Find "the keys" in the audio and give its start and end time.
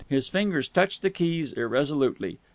1.03-1.53